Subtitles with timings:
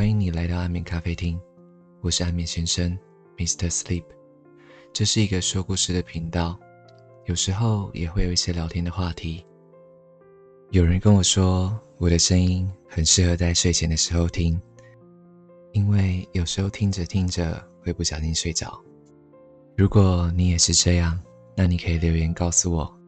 [0.00, 1.38] 欢迎你来到安眠咖啡厅，
[2.00, 2.98] 我是安眠先生
[3.36, 3.70] ，Mr.
[3.70, 4.02] Sleep。
[4.94, 6.58] 这是一个说故事的频道，
[7.26, 9.44] 有时候也会有一些聊天的话题。
[10.70, 14.58] 有人跟我说，我的声音很适合在睡前的时候听，
[15.72, 18.82] 因为有时候听着听着会不小心睡着。
[19.76, 21.20] 如果你也是这样，
[21.54, 22.98] 那你可以留言告诉我。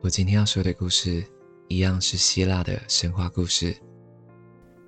[0.00, 1.22] 我今天要说的故事，
[1.68, 3.76] 一样是希腊的神话故事，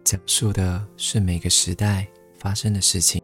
[0.09, 2.09] 讲述的是每个时代
[2.39, 3.23] 发生的事情。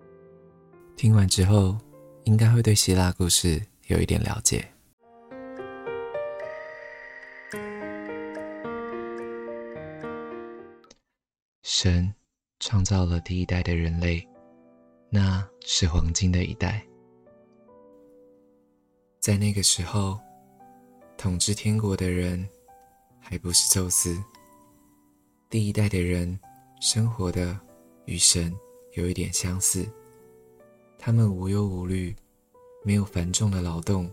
[0.98, 1.78] 听完之后，
[2.24, 4.70] 应该会对希腊故事有一点了解。
[11.62, 12.14] 神
[12.60, 14.22] 创造了第一代的人类，
[15.08, 16.86] 那是黄金的一代。
[19.20, 20.20] 在那个时候，
[21.16, 22.46] 统治天国的人
[23.18, 24.22] 还不是宙斯。
[25.48, 26.38] 第一代的人
[26.84, 27.58] 生活的
[28.04, 28.54] 与神
[28.92, 29.88] 有一点相似，
[30.98, 32.14] 他们无忧无虑，
[32.84, 34.12] 没有繁重的劳动，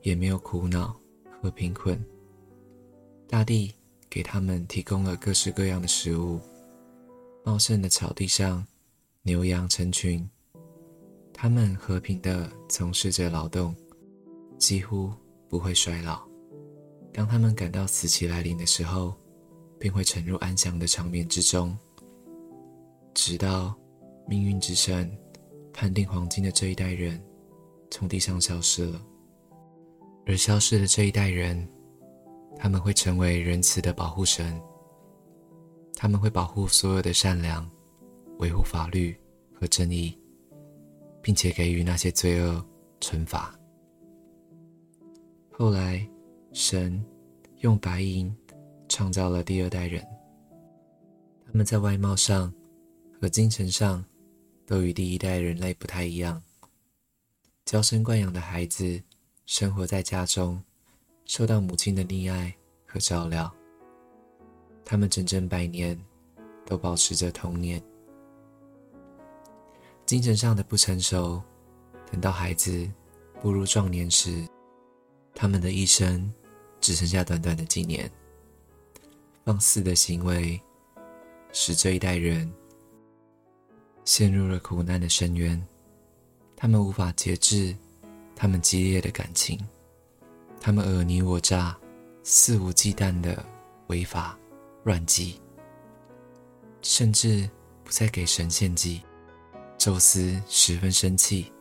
[0.00, 0.98] 也没有苦恼
[1.38, 2.02] 和贫困。
[3.28, 3.74] 大地
[4.08, 6.40] 给他们提供了各式各样的食物，
[7.44, 8.66] 茂盛的草地上，
[9.20, 10.26] 牛羊成群，
[11.30, 13.76] 他们和平地从事着劳动。
[14.56, 15.12] 几乎
[15.46, 16.26] 不会衰老。
[17.12, 19.14] 当他们感到死期来临的时候，
[19.78, 21.78] 便会沉入安详的长眠之中，
[23.20, 23.74] 直到
[24.28, 25.10] 命运之神
[25.72, 27.20] 判定黄金的这一代人
[27.90, 29.04] 从地上消失了。
[30.24, 31.68] 而消失的这一代人，
[32.56, 34.62] 他们会成为仁慈的保护神，
[35.96, 37.68] 他们会保护所有的善良，
[38.38, 39.18] 维护法律
[39.52, 40.16] 和正义，
[41.20, 42.64] 并且给予那些罪恶
[43.00, 43.52] 惩罚。
[45.50, 46.08] 后来，
[46.52, 47.04] 神
[47.62, 48.32] 用白银
[48.88, 50.06] 创造了第二代人。
[51.44, 52.52] 他们在外貌上
[53.20, 54.04] 和精神上
[54.66, 56.42] 都与第一代人类不太一样。
[57.64, 59.02] 娇生惯养的孩子
[59.44, 60.62] 生活在家中，
[61.24, 62.54] 受到母亲的溺爱
[62.86, 63.52] 和照料。
[64.84, 65.98] 他们整整百年
[66.64, 67.82] 都保持着童年。
[70.06, 71.42] 精神上的不成熟，
[72.10, 72.90] 等到孩子
[73.40, 74.46] 步入壮年时。
[75.34, 76.32] 他们的一生
[76.80, 78.10] 只剩下短短的几年。
[79.44, 80.60] 放肆的行为
[81.52, 82.50] 使这一代人
[84.08, 85.62] 陷入了苦难的深渊。
[86.56, 87.76] 他们无法节制
[88.34, 89.60] 他们激烈的感情，
[90.58, 91.76] 他们尔虞我诈、
[92.22, 93.44] 肆无忌惮的
[93.88, 94.38] 违法
[94.82, 95.38] 乱纪，
[96.80, 97.46] 甚至
[97.84, 99.02] 不再给神献祭。
[99.76, 101.52] 宙斯十分生气，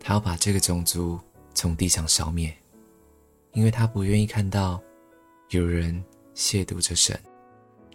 [0.00, 1.16] 他要把这个种族
[1.54, 2.52] 从地上消灭。
[3.52, 4.82] 因为他不愿意看到
[5.50, 7.16] 有人亵渎着神，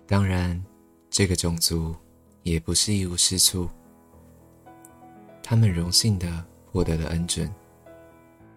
[0.07, 0.63] 当然，
[1.09, 1.93] 这个种族
[2.51, 3.69] 也不是一无是处。
[5.41, 7.53] 他们荣幸的获得了恩准，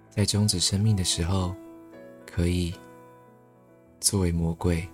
[0.09, 1.55] 在终止生命的时候，
[2.27, 2.75] 可以
[4.01, 4.89] 作为魔鬼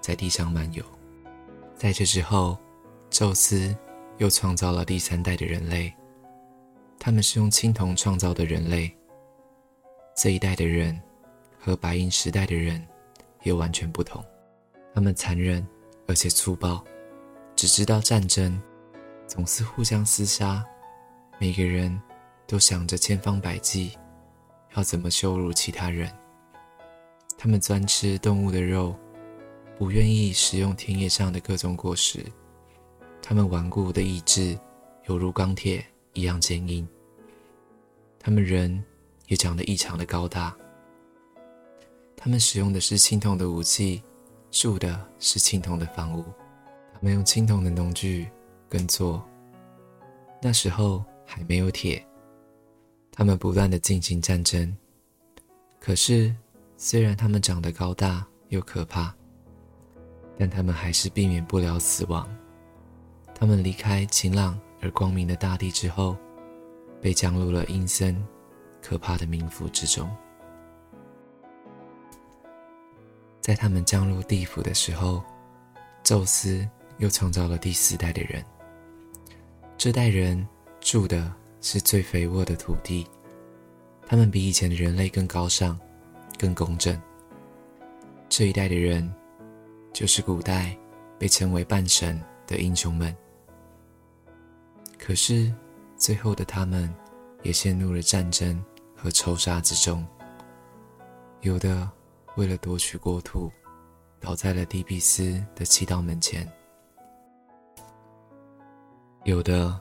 [0.00, 0.84] 在地上漫游。
[1.76, 2.56] 在这之后，
[3.10, 3.76] 宙斯
[4.18, 5.92] 又创造了第三代的人类，
[6.98, 8.90] 他们是用青铜创造的人类。
[10.16, 11.00] 这一代的人。
[11.64, 12.84] 和白银时代的人
[13.44, 14.20] 也完全不同，
[14.92, 15.64] 他们残忍
[16.08, 16.84] 而且粗暴，
[17.62, 18.60] 只知道战争，
[19.28, 20.64] 总是互相厮杀，
[21.38, 21.96] 每个人
[22.44, 23.96] 都想着千方百计
[24.74, 26.12] 要怎么羞辱其他人。
[27.38, 28.96] 他们专吃动物的肉，
[29.78, 32.26] 不愿意食用田野上的各种果实。
[33.22, 34.58] 他们顽固的意志
[35.06, 36.84] 犹如钢铁一样坚硬。
[38.18, 38.84] 他们人
[39.28, 40.52] 也长得异常的高大。
[42.16, 44.02] 他们使用的是青铜的武器，
[44.50, 46.24] 住的是青铜的房屋。
[47.02, 48.26] 们用青铜的农具
[48.68, 49.22] 耕作。
[50.40, 52.02] 那时候还没有铁。
[53.10, 54.74] 他们不断的进行战争。
[55.78, 56.34] 可是，
[56.76, 59.14] 虽然他们长得高大又可怕，
[60.38, 62.26] 但他们还是避免不了死亡。
[63.34, 66.16] 他们离开晴朗而光明的大地之后，
[67.00, 68.16] 被降入了阴森、
[68.80, 70.08] 可怕的冥府之中。
[73.40, 75.22] 在他们降入地府的时候，
[76.04, 76.66] 宙斯
[77.02, 78.44] 又创造了第四代的人。
[79.76, 80.46] 这代人
[80.80, 83.04] 住的是最肥沃的土地，
[84.06, 85.76] 他们比以前的人类更高尚、
[86.38, 86.96] 更公正。
[88.28, 89.12] 这一代的人，
[89.92, 90.78] 就是古代
[91.18, 93.14] 被称为半神的英雄们。
[94.96, 95.52] 可是，
[95.96, 96.88] 最后的他们
[97.42, 98.64] 也陷入了战争
[98.94, 100.06] 和仇杀之中，
[101.40, 101.90] 有的。
[102.36, 103.52] 为了夺取国土，
[104.18, 106.50] 倒在了底比斯的祈祷门前。
[109.24, 109.80] 有的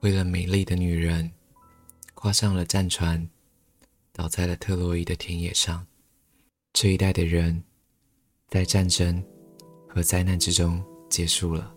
[0.00, 1.28] 为了美丽的女人，
[2.14, 3.28] 跨上了战船，
[4.12, 5.84] 倒在了特洛伊的田野上。
[6.72, 7.60] 这一代的人，
[8.46, 9.20] 在战争
[9.88, 11.74] 和灾难之中结束了。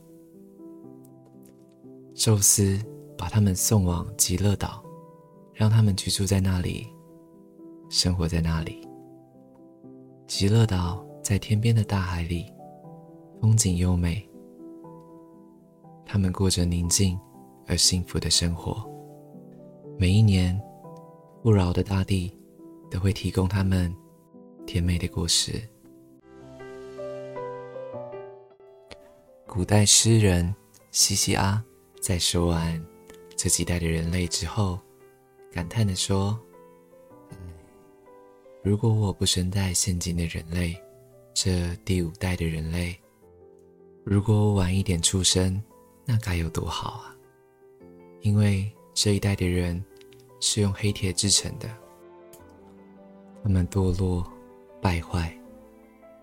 [2.14, 2.80] 宙斯
[3.18, 4.86] 把他们送往极乐岛，
[5.52, 6.88] 让他们居住在那里，
[7.90, 8.88] 生活在那里。
[10.28, 12.54] 极乐岛在天边的大海里，
[13.42, 14.30] 风景优美。
[16.06, 17.20] 他们过着宁静
[17.68, 18.88] 而幸福的生活。
[19.98, 20.60] 每一年，
[21.42, 22.32] 富饶的大地
[22.92, 23.94] 都会提供他们
[24.66, 25.62] 甜美的果实。
[29.48, 30.54] 古代诗人
[30.92, 31.64] 西西阿
[32.02, 32.84] 在说完
[33.36, 34.80] 这几代的人类之后，
[35.52, 36.40] 感叹地说
[38.64, 40.76] ：“如果我不生在现今的人类，
[41.34, 42.96] 这第五代的人类，
[44.04, 45.62] 如果我晚一点出生。”
[46.06, 47.16] 那该有多好啊！
[48.22, 49.84] 因为这一代的人
[50.40, 51.70] 是用黑铁制成的，
[53.44, 54.26] 他们堕落、
[54.82, 55.34] 败坏，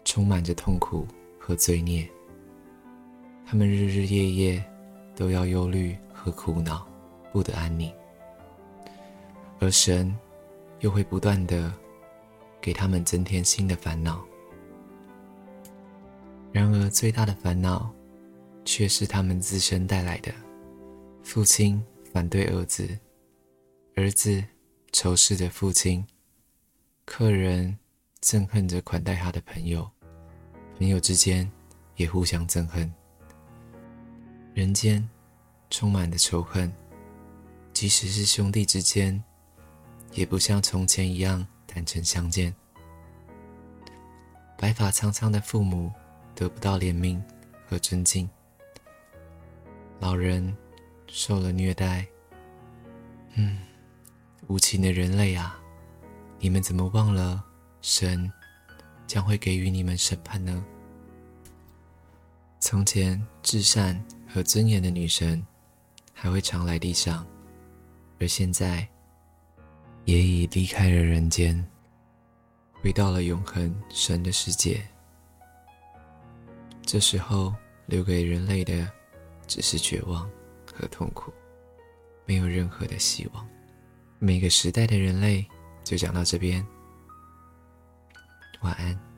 [0.04, 1.06] 充满着痛苦
[1.38, 2.08] 和罪孽。
[3.46, 4.64] 他们日日夜夜
[5.16, 6.86] 都要忧虑和苦恼，
[7.32, 7.92] 不得安宁。
[9.58, 10.14] 而神
[10.80, 11.72] 又会不断的
[12.60, 14.22] 给他们增添新的烦恼。
[16.52, 17.90] 然而，最大的烦恼。
[18.80, 20.32] 却是他们自身带来的。
[21.22, 21.84] 父亲
[22.14, 22.88] 反对儿子，
[23.94, 24.42] 儿子
[24.90, 26.02] 仇视着父亲，
[27.04, 27.78] 客人
[28.22, 29.86] 憎恨着款待他的朋友，
[30.78, 31.46] 朋友之间
[31.96, 32.90] 也互相憎恨。
[34.54, 35.06] 人间
[35.68, 36.72] 充满了仇恨，
[37.74, 39.22] 即使是兄弟之间，
[40.12, 42.54] 也不像从前一样坦诚相见。
[44.56, 45.92] 白发苍苍的父母
[46.34, 47.20] 得不到怜悯
[47.68, 48.26] 和尊敬。
[50.00, 50.56] 老人
[51.08, 52.06] 受了虐待，
[53.34, 53.58] 嗯，
[54.46, 55.60] 无情的人类啊，
[56.38, 57.44] 你们怎么忘了
[57.82, 58.32] 神
[59.06, 60.64] 将会给予你们审判呢？
[62.60, 65.46] 从前至善和尊严的女神
[66.14, 67.26] 还会常来地上，
[68.18, 68.88] 而现在
[70.06, 71.62] 也已离开了人间，
[72.72, 74.82] 回到了永恒神的世界。
[76.80, 77.54] 这时候
[77.84, 78.90] 留给人类的。
[79.50, 80.30] 只是绝望
[80.72, 81.32] 和痛苦，
[82.24, 83.44] 没有任何的希望。
[84.20, 85.44] 每个时代的人类
[85.82, 86.64] 就讲到这边，
[88.62, 89.09] 晚安。